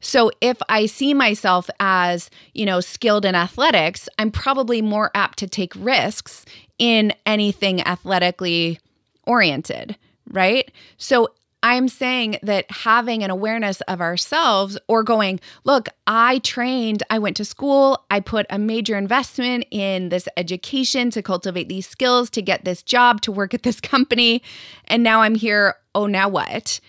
[0.00, 5.38] So if I see myself as, you know, skilled in athletics, I'm probably more apt
[5.38, 6.44] to take risks
[6.78, 8.78] in anything athletically
[9.26, 9.96] oriented,
[10.30, 10.70] right?
[10.98, 11.30] So
[11.62, 17.36] I'm saying that having an awareness of ourselves or going, look, I trained, I went
[17.36, 22.42] to school, I put a major investment in this education to cultivate these skills, to
[22.42, 24.42] get this job, to work at this company,
[24.86, 25.74] and now I'm here.
[25.94, 26.80] Oh, now what?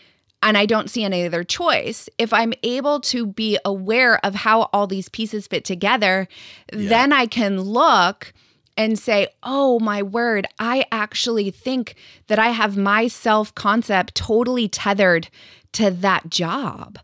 [0.43, 4.69] and I don't see any other choice, if I'm able to be aware of how
[4.73, 6.27] all these pieces fit together,
[6.73, 6.89] yeah.
[6.89, 8.33] then I can look
[8.81, 11.95] and say, oh my word, I actually think
[12.27, 15.29] that I have my self concept totally tethered
[15.73, 16.99] to that job.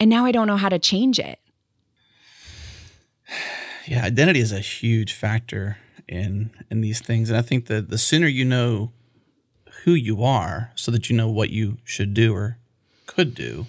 [0.00, 1.38] And now I don't know how to change it.
[3.88, 7.30] Yeah, identity is a huge factor in in these things.
[7.30, 8.90] And I think that the sooner you know
[9.84, 12.58] who you are so that you know what you should do or
[13.06, 13.68] could do,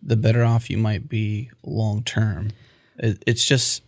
[0.00, 2.52] the better off you might be long term.
[2.98, 3.82] It, it's just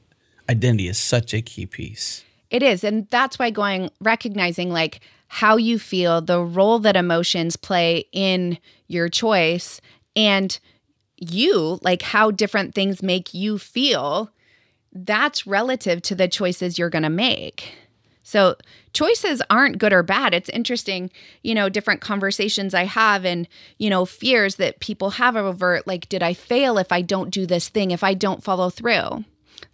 [0.49, 2.25] identity is such a key piece.
[2.51, 2.85] It is.
[2.85, 8.59] And that's why going, recognizing like how you feel, the role that emotions play in
[8.87, 9.81] your choice,
[10.17, 10.59] and
[11.19, 14.31] you, like how different things make you feel,
[14.93, 17.75] that's relative to the choices you're going to make.
[18.23, 18.57] So
[18.93, 20.35] choices aren't good or bad.
[20.35, 21.11] It's interesting,
[21.43, 26.09] you know, different conversations I have and, you know, fears that people have over like,
[26.09, 29.25] did I fail if I don't do this thing, if I don't follow through?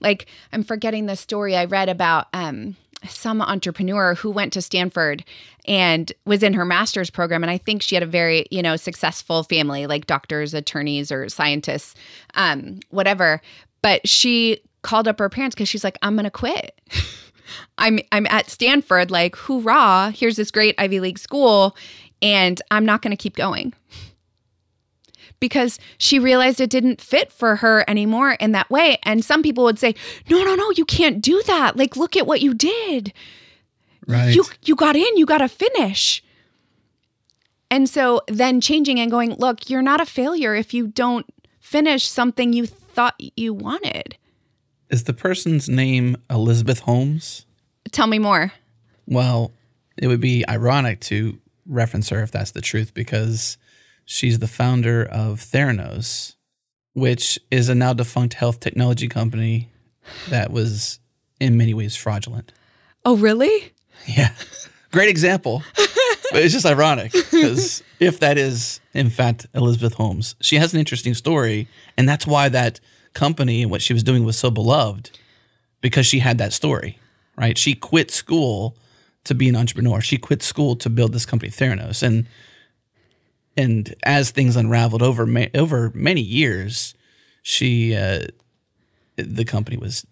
[0.01, 2.77] Like, I'm forgetting the story I read about um,
[3.09, 5.25] some entrepreneur who went to Stanford
[5.67, 7.43] and was in her master's program.
[7.43, 11.29] And I think she had a very, you know, successful family, like doctors, attorneys, or
[11.29, 11.95] scientists,
[12.35, 13.41] um, whatever.
[13.83, 16.81] But she called up her parents because she's like, I'm going to quit.
[17.79, 21.77] I'm I'm at Stanford, like, hoorah, here's this great Ivy League school,
[22.23, 23.75] and I'm not gonna keep going.
[25.45, 28.97] Because she realized it didn't fit for her anymore in that way.
[29.03, 29.95] And some people would say,
[30.31, 31.77] No, no, no, you can't do that.
[31.77, 33.13] Like, look at what you did.
[34.07, 34.35] Right.
[34.35, 36.23] You you got in, you gotta finish.
[37.71, 41.27] And so then changing and going, look, you're not a failure if you don't
[41.59, 44.17] finish something you thought you wanted.
[44.91, 47.47] Is the person's name Elizabeth Holmes?
[47.91, 48.53] Tell me more.
[49.07, 49.51] Well,
[49.97, 53.57] it would be ironic to reference her if that's the truth because
[54.05, 56.35] she's the founder of Theranos,
[56.93, 59.71] which is a now defunct health technology company
[60.29, 60.99] that was
[61.41, 62.53] in many ways fraudulent.
[63.05, 63.73] Oh, really?
[64.07, 64.33] Yeah.
[64.93, 65.63] Great example.
[66.31, 70.81] but it's just ironic because if that is, in fact, Elizabeth Holmes, she has an
[70.81, 71.69] interesting story.
[71.97, 72.81] And that's why that
[73.13, 75.19] company and what she was doing was so beloved
[75.81, 76.99] because she had that story,
[77.37, 77.57] right?
[77.59, 78.77] She quit school
[79.25, 80.01] to be an entrepreneur.
[80.01, 82.27] She quit school to build this company, Theranos, and
[83.57, 86.95] and as things unraveled over ma- over many years,
[87.43, 88.27] she uh,
[89.17, 90.07] the company was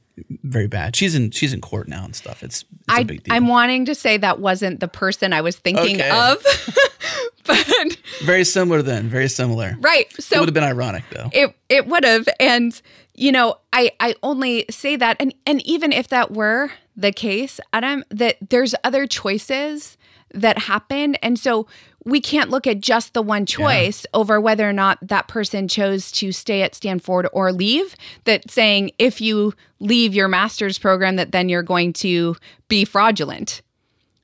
[0.45, 0.95] very bad.
[0.95, 2.43] She's in she's in court now and stuff.
[2.43, 3.35] It's, it's I, a big deal.
[3.35, 6.11] I'm wanting to say that wasn't the person I was thinking Okay.
[6.11, 6.45] of,
[7.45, 9.09] but very similar then.
[9.09, 9.77] Very similar.
[9.81, 10.07] right.
[10.21, 11.31] So it would have been ironic though.
[11.33, 12.81] it it would have and
[13.15, 17.61] you know i i only say that and and even if that were the case
[17.73, 19.99] adam that there's other choices
[20.33, 21.67] that happen and so
[22.05, 26.11] we can't look at just the one choice over whether or not that person chose
[26.13, 31.33] to stay at stanford or leave that saying if you leave your master's program that
[31.33, 32.37] then you're going to
[32.69, 33.63] be fraudulent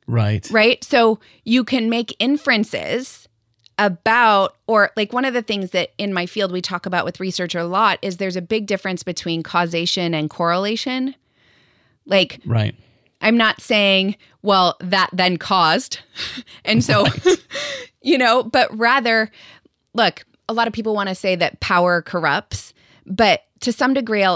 [0.09, 0.51] right.
[0.51, 0.83] right?
[0.83, 3.29] So you can make inferences
[3.79, 7.21] about or like one of the things that in my field we talk about with
[7.21, 11.15] research a lot is there's a big difference between causation and correlation.
[12.05, 12.75] Like Right.
[13.21, 16.01] I'm not saying, well, that then caused.
[16.65, 17.07] and so,
[18.03, 19.31] you know, but rather,
[19.95, 22.73] look, a lot of people want to say that power corrupts,
[23.07, 24.27] but to some degree,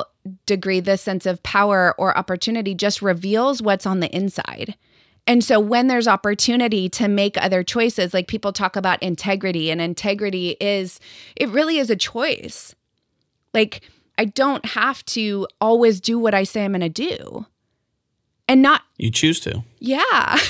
[0.46, 4.76] degree, this sense of power or opportunity just reveals what's on the inside.
[5.26, 9.80] And so when there's opportunity to make other choices, like people talk about integrity, and
[9.80, 10.98] integrity is,
[11.36, 12.74] it really is a choice.
[13.54, 13.82] Like,
[14.18, 17.46] I don't have to always do what I say I'm going to do
[18.52, 19.64] and not You choose to.
[19.78, 20.38] yeah.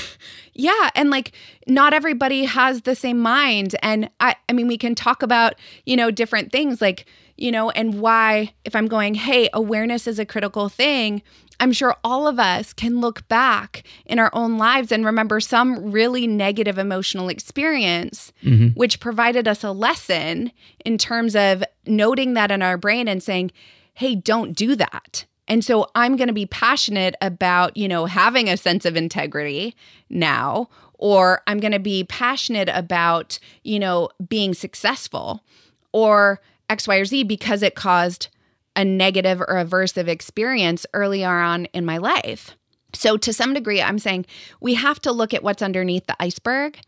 [0.55, 1.31] Yeah and like
[1.67, 5.55] not everybody has the same mind and i i mean we can talk about
[5.87, 10.19] you know different things like you know and why if i'm going hey awareness is
[10.19, 11.23] a critical thing
[11.59, 15.91] i'm sure all of us can look back in our own lives and remember some
[15.91, 18.67] really negative emotional experience mm-hmm.
[18.79, 20.51] which provided us a lesson
[20.85, 23.51] in terms of noting that in our brain and saying
[23.95, 28.47] hey don't do that and so I'm going to be passionate about, you know, having
[28.47, 29.75] a sense of integrity
[30.09, 35.43] now, or I'm going to be passionate about, you know, being successful
[35.91, 38.29] or X, Y, or Z because it caused
[38.75, 42.55] a negative or aversive experience earlier on in my life.
[42.93, 44.25] So, to some degree, I'm saying
[44.61, 46.79] we have to look at what's underneath the iceberg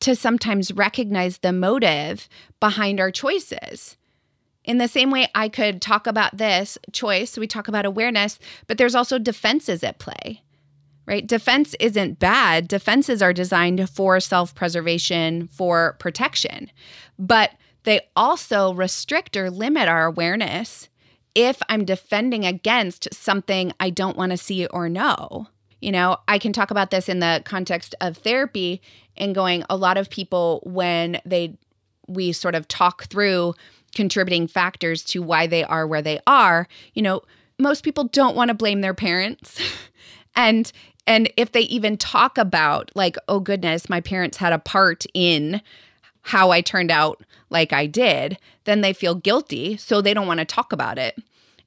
[0.00, 2.28] to sometimes recognize the motive
[2.60, 3.96] behind our choices.
[4.64, 8.78] In the same way, I could talk about this choice, we talk about awareness, but
[8.78, 10.42] there's also defenses at play,
[11.06, 11.26] right?
[11.26, 12.68] Defense isn't bad.
[12.68, 16.70] Defenses are designed for self preservation, for protection,
[17.18, 17.50] but
[17.84, 20.88] they also restrict or limit our awareness
[21.34, 25.48] if I'm defending against something I don't want to see or know.
[25.80, 28.80] You know, I can talk about this in the context of therapy
[29.16, 31.58] and going, a lot of people, when they,
[32.06, 33.54] we sort of talk through
[33.94, 37.22] contributing factors to why they are where they are you know
[37.58, 39.60] most people don't want to blame their parents.
[40.34, 40.72] And
[41.06, 45.60] and if they even talk about like oh goodness my parents had a part in
[46.22, 50.40] how i turned out like i did then they feel guilty so they don't want
[50.40, 51.18] to talk about it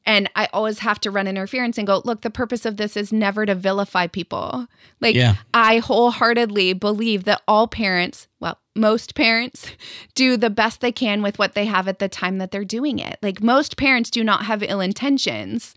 [0.06, 3.12] and i always have to run interference and go look the purpose of this is
[3.13, 4.68] never to vilify people
[5.02, 5.36] like Yeah.
[5.54, 9.72] i wholeheartedly believe that all parents well most parents
[10.15, 13.00] do the best they can with what they have at the time that they're doing
[13.00, 13.18] it.
[13.22, 15.74] Like most parents do not have ill intentions.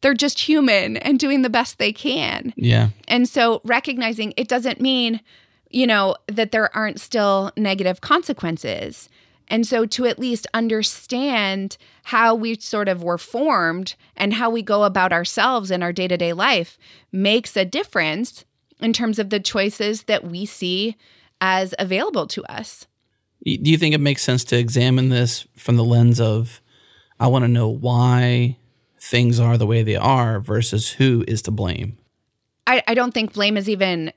[0.00, 2.54] They're just human and doing the best they can.
[2.56, 2.88] Yeah.
[3.06, 5.20] And so recognizing it doesn't mean,
[5.68, 9.10] you know, that there aren't still negative consequences.
[9.48, 14.62] And so to at least understand how we sort of were formed and how we
[14.62, 16.78] go about ourselves in our day to day life
[17.10, 18.44] makes a difference
[18.80, 20.96] in terms of the choices that we see
[21.40, 22.86] as available to us.
[23.44, 26.60] Do you think it makes sense to examine this from the lens of
[27.20, 28.58] I want to know why
[29.00, 31.98] things are the way they are versus who is to blame?
[32.66, 34.12] I, I don't think blame is even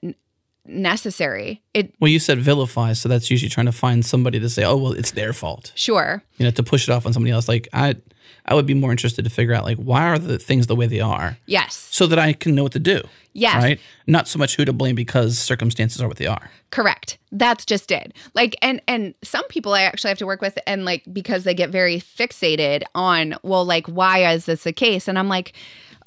[0.66, 1.62] necessary.
[1.74, 4.78] It Well, you said vilify, so that's usually trying to find somebody to say, "Oh,
[4.78, 6.24] well, it's their fault." sure.
[6.38, 7.48] You know, to push it off on somebody else.
[7.48, 7.96] Like I,
[8.46, 10.88] I would be more interested to figure out like why are the things the way
[10.88, 11.76] they are, Yes.
[11.92, 13.02] so that I can know what to do.
[13.34, 13.64] Yes.
[13.64, 13.80] Right.
[14.08, 16.52] Not so much who to blame because circumstances are what they are.
[16.70, 17.18] Correct.
[17.32, 18.14] That's just it.
[18.34, 21.54] Like and and some people I actually have to work with and like because they
[21.54, 25.54] get very fixated on well like why is this the case and I'm like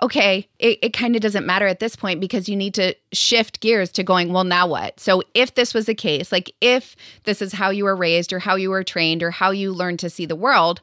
[0.03, 3.61] okay, it, it kind of doesn't matter at this point because you need to shift
[3.61, 4.99] gears to going, well, now what?
[5.01, 8.39] So, if this was the case, like if this is how you were raised or
[8.41, 10.81] how you were trained or how you learned to see the world,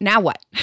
[0.00, 0.44] now what?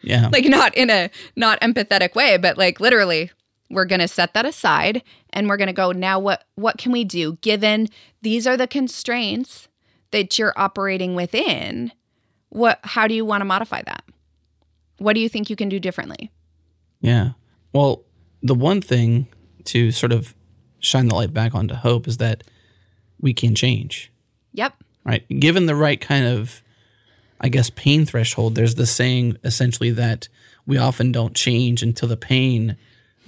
[0.00, 0.28] Yeah.
[0.32, 3.32] like not in a not empathetic way but like literally
[3.68, 6.92] we're going to set that aside and we're going to go now what what can
[6.92, 7.88] we do given
[8.22, 9.66] these are the constraints
[10.12, 11.90] that you're operating within
[12.50, 14.04] what how do you want to modify that
[14.98, 16.30] what do you think you can do differently
[17.00, 17.32] Yeah.
[17.72, 18.04] Well,
[18.42, 19.28] the one thing
[19.64, 20.34] to sort of
[20.80, 22.44] shine the light back onto hope is that
[23.20, 24.12] we can change,
[24.52, 24.74] yep
[25.08, 25.26] right?
[25.40, 26.62] Given the right kind of,
[27.40, 30.28] I guess, pain threshold, there's the saying essentially that
[30.66, 32.76] we often don't change until the pain.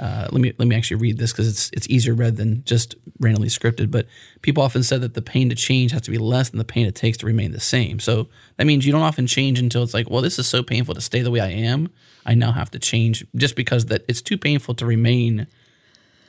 [0.01, 2.95] Uh, let me let me actually read this because it's it's easier read than just
[3.21, 3.91] randomly scripted.
[3.91, 4.07] But
[4.41, 6.87] people often said that the pain to change has to be less than the pain
[6.87, 8.01] it takes to remain the same.
[8.01, 8.27] So
[8.57, 11.03] that means you don't often change until it's like, well, this is so painful to
[11.03, 11.91] stay the way I am.
[12.25, 15.47] I now have to change just because that it's too painful to remain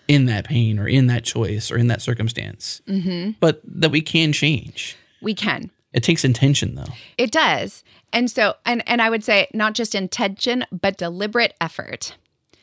[0.09, 2.81] in that pain or in that choice or in that circumstance.
[2.89, 3.31] Mm-hmm.
[3.39, 4.97] But that we can change.
[5.21, 6.91] we can It takes intention though.
[7.17, 12.15] it does and so and and i would say not just intention but deliberate effort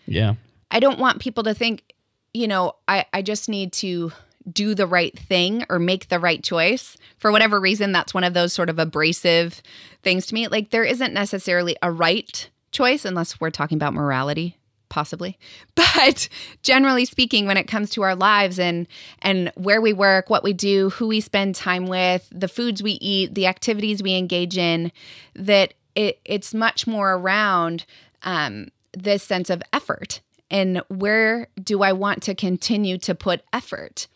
[0.06, 0.34] Yeah.
[0.70, 1.94] I don't want people to think,
[2.34, 4.12] you know, I, I just need to
[4.50, 6.96] do the right thing or make the right choice.
[7.18, 9.62] For whatever reason, that's one of those sort of abrasive
[10.02, 10.48] things to me.
[10.48, 14.56] Like there isn't necessarily a right choice unless we're talking about morality
[14.88, 15.38] possibly
[15.74, 16.28] but
[16.62, 18.86] generally speaking when it comes to our lives and
[19.20, 22.92] and where we work what we do who we spend time with the foods we
[22.92, 24.90] eat the activities we engage in
[25.34, 27.84] that it it's much more around
[28.22, 30.20] um, this sense of effort
[30.50, 34.06] and where do i want to continue to put effort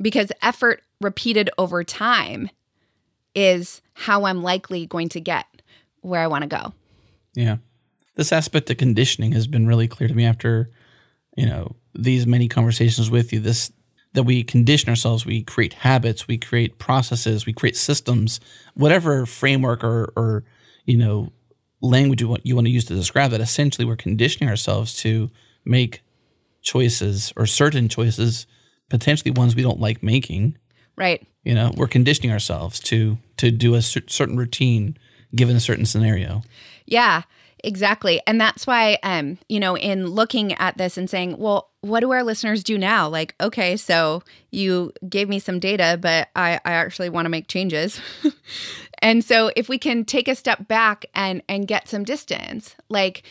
[0.00, 2.50] because effort repeated over time
[3.34, 5.46] is how i'm likely going to get
[6.00, 6.72] where i want to go
[7.34, 7.58] Yeah.
[8.16, 10.70] This aspect of conditioning has been really clear to me after,
[11.36, 13.40] you know, these many conversations with you.
[13.40, 13.72] This
[14.12, 18.40] that we condition ourselves, we create habits, we create processes, we create systems,
[18.74, 20.44] whatever framework or or
[20.84, 21.32] you know
[21.80, 23.40] language you want you want to use to describe that.
[23.40, 25.30] Essentially, we're conditioning ourselves to
[25.64, 26.02] make
[26.62, 28.46] choices or certain choices,
[28.88, 30.56] potentially ones we don't like making.
[30.96, 34.96] right You know, we're conditioning ourselves to to do a certain routine
[35.34, 36.42] given a certain scenario.
[36.86, 37.22] Yeah,
[37.64, 38.20] exactly.
[38.26, 42.10] And that's why um, you know, in looking at this and saying, well, what do
[42.12, 43.08] our listeners do now?
[43.08, 47.48] Like, okay, so you gave me some data, but I, I actually want to make
[47.48, 48.00] changes.
[49.02, 53.22] and so if we can take a step back and and get some distance, like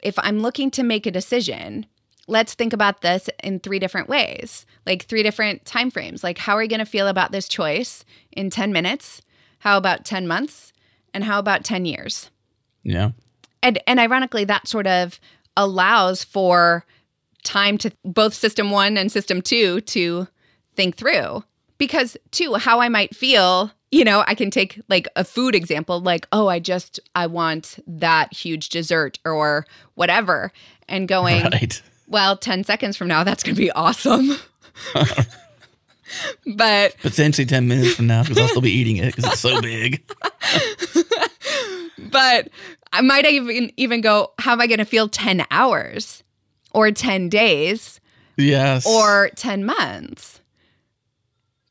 [0.00, 1.86] if I'm looking to make a decision,
[2.28, 6.54] let's think about this in three different ways like three different time frames like how
[6.54, 9.22] are you going to feel about this choice in 10 minutes
[9.60, 10.72] how about 10 months
[11.14, 12.30] and how about 10 years
[12.84, 13.10] Yeah.
[13.62, 15.18] And and ironically that sort of
[15.56, 16.84] allows for
[17.44, 20.28] time to both system 1 and system 2 to
[20.74, 21.42] think through
[21.78, 26.00] because two how i might feel you know i can take like a food example
[26.00, 30.52] like oh i just i want that huge dessert or whatever
[30.88, 31.82] and going Right.
[32.06, 34.36] well 10 seconds from now that's going to be awesome
[36.56, 39.60] but Potentially 10 minutes from now because I'll still be eating it because it's so
[39.60, 40.02] big.
[42.10, 42.48] but
[42.92, 46.22] I might even even go, how am I going to feel 10 hours
[46.72, 48.00] or 10 days
[48.36, 48.86] Yes.
[48.86, 50.40] or 10 months?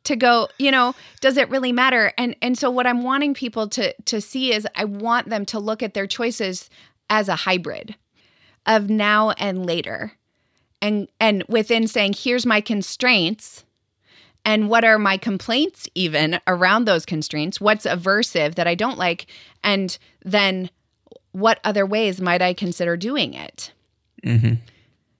[0.06, 2.14] To go, you know, does it really matter?
[2.18, 5.60] And and so what I'm wanting people to to see is I want them to
[5.60, 6.70] look at their choices
[7.10, 7.96] as a hybrid
[8.66, 10.14] of now and later.
[10.82, 13.66] And and within saying here's my constraints
[14.46, 19.26] and what are my complaints even around those constraints what's aversive that i don't like
[19.64, 20.70] and then
[21.32, 23.72] what other ways might i consider doing it
[24.24, 24.54] hmm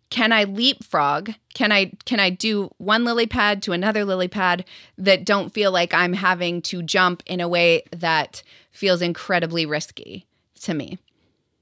[0.10, 4.64] can i leapfrog can i can i do one lily pad to another lily pad
[4.98, 8.42] that don't feel like i'm having to jump in a way that
[8.72, 10.26] feels incredibly risky
[10.62, 10.98] to me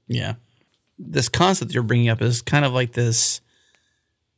[0.08, 0.34] Yeah.
[0.98, 3.40] This concept you're bringing up is kind of like this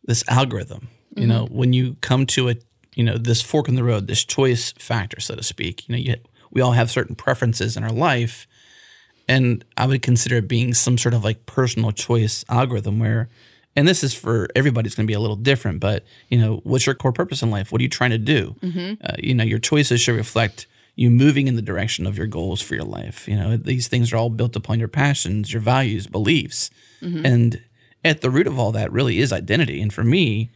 [0.04, 0.88] this algorithm.
[1.14, 2.56] You know, when you come to a
[2.94, 5.88] you know this fork in the road, this choice factor, so to speak.
[5.88, 6.16] You know, you,
[6.50, 8.46] we all have certain preferences in our life,
[9.28, 13.28] and I would consider it being some sort of like personal choice algorithm where.
[13.76, 16.84] And this is for everybody's going to be a little different, but you know, what's
[16.86, 17.70] your core purpose in life?
[17.70, 18.56] What are you trying to do?
[19.04, 20.66] Uh, you know, your choices should reflect
[20.96, 23.28] you moving in the direction of your goals for your life.
[23.28, 26.70] You know, these things are all built upon your passions, your values, beliefs.
[27.24, 27.62] And
[28.04, 29.80] at the root of all that really is identity.
[29.80, 30.50] And for me,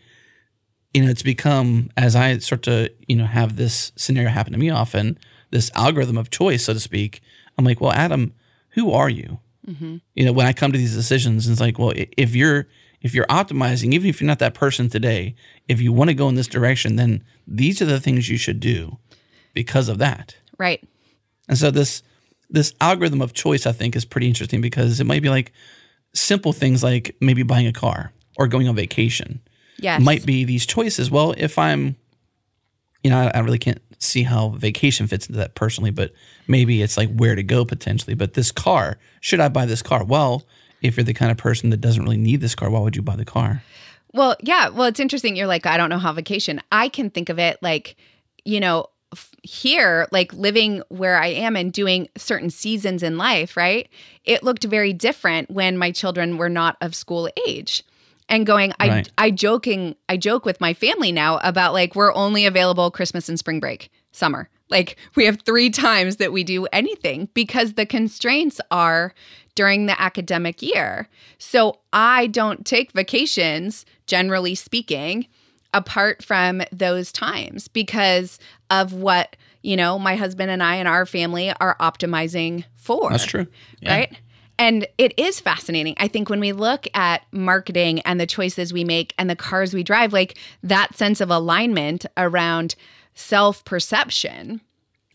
[0.93, 4.59] you know, it's become as I start to, you know, have this scenario happen to
[4.59, 5.17] me often,
[5.51, 7.21] this algorithm of choice, so to speak.
[7.57, 8.35] I'm like, well, Adam,
[8.73, 9.39] who are you?
[9.67, 9.99] Mm-hmm.
[10.15, 12.67] You know, when I come to these decisions, it's like, well, if you're
[13.01, 15.35] if you're optimizing, even if you're not that person today,
[15.69, 18.61] if you want to go in this direction, then these are the things you should
[18.61, 18.99] do
[19.55, 20.37] because of that.
[20.59, 20.83] right
[21.49, 22.03] And so this
[22.49, 25.53] this algorithm of choice, I think, is pretty interesting because it might be like
[26.15, 29.41] simple things like maybe buying a car or going on vacation
[29.79, 31.11] yes might be these choices.
[31.11, 31.97] Well, if I'm,
[33.03, 36.13] you know, I, I really can't see how vacation fits into that personally, but
[36.47, 38.15] maybe it's like where to go potentially.
[38.15, 40.05] But this car, should I buy this car?
[40.05, 40.45] Well,
[40.81, 43.03] if you're the kind of person that doesn't really need this car, why would you
[43.03, 43.63] buy the car?
[44.13, 44.69] Well, yeah.
[44.69, 45.37] Well, it's interesting.
[45.37, 46.61] You're like, I don't know how vacation.
[46.71, 47.97] I can think of it like,
[48.45, 53.57] you know, f- here, like living where I am and doing certain seasons in life,
[53.57, 53.89] right?
[54.25, 57.85] It looked very different when my children were not of school age.
[58.29, 59.11] And going, I Right.
[59.19, 63.39] I joking, I joke with my family now about like we're only available Christmas and
[63.39, 64.49] spring break, summer.
[64.71, 69.13] Like we have three times that we do anything because the constraints are
[69.55, 71.09] during the academic year.
[71.39, 75.27] So I don't take vacations, generally speaking,
[75.75, 78.39] apart from those times because
[78.71, 83.11] of what, you know, my husband and I and our family are optimizing for.
[83.11, 83.47] That's true.
[83.81, 83.95] Yeah.
[83.95, 84.19] Right.
[84.59, 85.95] And it is fascinating.
[85.99, 89.75] I think when we look at marketing and the choices we make and the cars
[89.75, 92.75] we drive, like that sense of alignment around
[93.15, 94.61] self perception.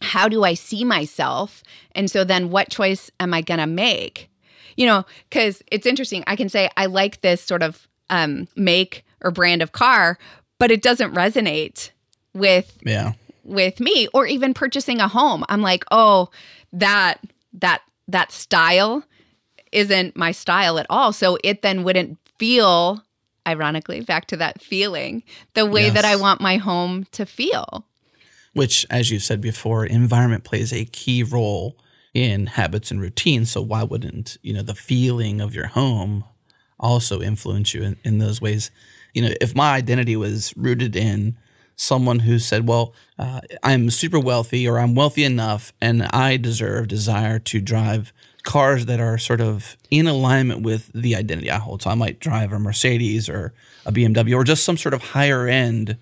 [0.01, 1.63] How do I see myself?
[1.93, 4.29] And so then what choice am I going to make?
[4.75, 6.23] You know, because it's interesting.
[6.27, 10.19] I can say, I like this sort of um, make or brand of car,
[10.59, 11.89] but it doesn't resonate
[12.33, 13.13] with Yeah.
[13.43, 16.29] with me or even purchasing a home i'm like oh
[16.71, 17.15] that
[17.53, 19.03] that that style
[19.71, 23.01] isn't my style at all so it then wouldn't feel
[23.47, 25.23] ironically back to that feeling
[25.55, 27.83] the way that i want my home to feel
[28.57, 31.77] Which, as you said before, environment plays a key role
[32.13, 33.51] in habits and routines.
[33.51, 36.23] So why wouldn't you know the feeling of your home
[36.79, 38.71] also influence you in, in those ways?
[39.13, 41.37] You know, if my identity was rooted in
[41.75, 46.87] someone who said, "Well, uh, I'm super wealthy or I'm wealthy enough, and I deserve,
[46.87, 48.11] desire to drive."
[48.43, 51.81] Cars that are sort of in alignment with the identity I hold.
[51.81, 53.53] So I might drive a Mercedes or
[53.85, 55.97] a BMW or just some sort of higher end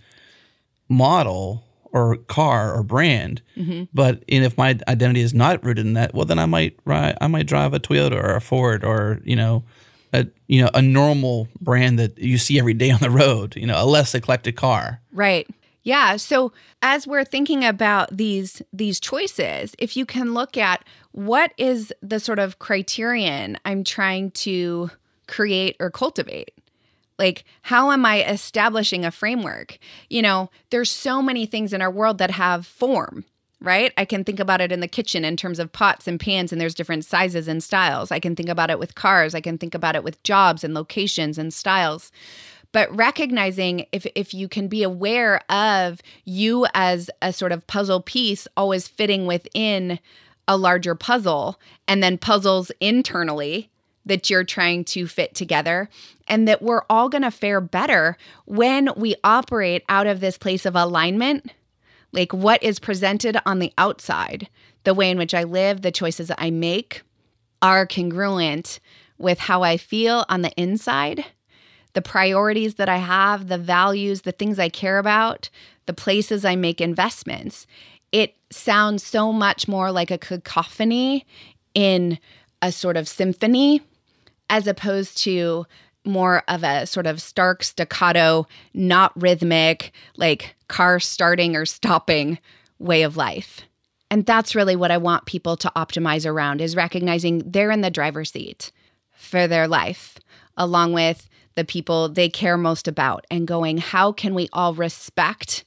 [0.87, 1.65] model
[1.95, 3.41] or car or brand.
[3.57, 3.85] Mm-hmm.
[3.93, 7.17] But and if my identity is not rooted in that, well, then I might ride,
[7.21, 9.63] I might drive a Toyota or a Ford or you know,
[10.13, 13.55] a you know a normal brand that you see every day on the road.
[13.55, 14.99] You know, a less eclectic car.
[15.13, 15.47] Right.
[15.83, 16.17] Yeah.
[16.17, 20.83] So as we're thinking about these these choices, if you can look at
[21.13, 24.91] what is the sort of criterion I'm trying to
[25.27, 26.51] create or cultivate.
[27.17, 29.77] Like how am I establishing a framework?
[30.09, 33.25] You know, there's so many things in our world that have form,
[33.61, 33.93] right?
[33.97, 36.59] I can think about it in the kitchen in terms of pots and pans and
[36.59, 38.11] there's different sizes and styles.
[38.11, 40.73] I can think about it with cars, I can think about it with jobs and
[40.73, 42.11] locations and styles
[42.75, 48.01] but recognizing if if you can be aware of you as a sort of puzzle
[48.01, 49.97] piece always fitting within
[50.45, 51.57] a larger puzzle
[51.87, 53.69] and then puzzles internally
[54.05, 55.89] that you're trying to fit together
[56.27, 60.65] and that we're all going to fare better when we operate out of this place
[60.65, 61.51] of alignment
[62.11, 64.47] like what is presented on the outside
[64.83, 67.03] the way in which i live the choices that i make
[67.61, 68.79] are congruent
[69.17, 71.25] with how i feel on the inside
[71.95, 75.49] the priorities that I have, the values, the things I care about,
[75.85, 77.65] the places I make investments.
[78.11, 81.25] It sounds so much more like a cacophony
[81.73, 82.19] in
[82.61, 83.81] a sort of symphony
[84.49, 85.65] as opposed to
[86.05, 92.37] more of a sort of stark staccato, not rhythmic, like car starting or stopping
[92.79, 93.61] way of life.
[94.11, 97.89] And that's really what I want people to optimize around is recognizing they're in the
[97.89, 98.71] driver's seat
[99.13, 100.17] for their life,
[100.57, 105.63] along with the people they care most about, and going, how can we all respect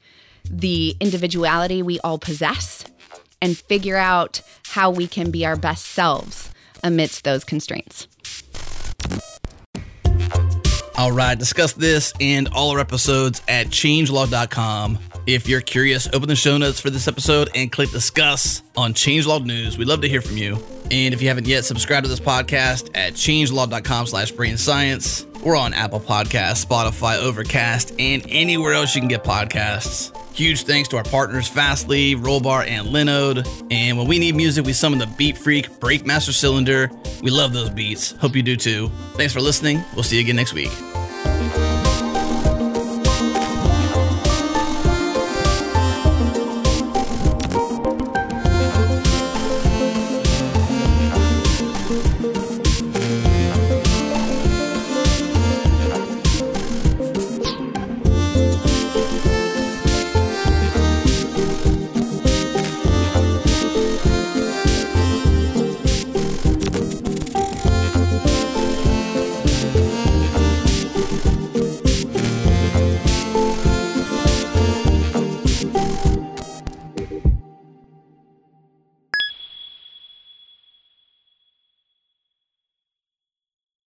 [0.48, 2.84] the individuality we all possess
[3.42, 6.52] and figure out how we can be our best selves
[6.84, 8.06] amidst those constraints?
[10.98, 14.98] All right, discuss this and all our episodes at changelog.com.
[15.28, 19.44] If you're curious, open the show notes for this episode and click discuss on Changelog
[19.44, 19.76] News.
[19.76, 20.56] We'd love to hear from you.
[20.90, 25.26] And if you haven't yet, subscribe to this podcast at changelog.com slash brain science.
[25.44, 30.16] We're on Apple Podcasts, Spotify, Overcast, and anywhere else you can get podcasts.
[30.34, 33.46] Huge thanks to our partners Fastly, Rollbar, and Linode.
[33.70, 36.90] And when we need music, we summon the Beat Freak Breakmaster Cylinder.
[37.22, 38.12] We love those beats.
[38.12, 38.88] Hope you do too.
[39.12, 39.84] Thanks for listening.
[39.94, 40.70] We'll see you again next week.